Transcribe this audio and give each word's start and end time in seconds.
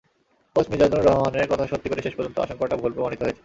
Coach 0.55 0.65
Mizanur 0.71 1.05
রহমানের 1.07 1.49
কথা 1.51 1.65
সত্যি 1.71 1.87
করে 1.89 2.05
শেষ 2.05 2.13
পর্যন্ত 2.15 2.37
আশঙ্কাটা 2.39 2.75
ভুল 2.77 2.91
প্রমাণিত 2.93 3.21
হয়েছে। 3.23 3.39